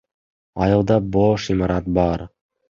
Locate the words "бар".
1.99-2.27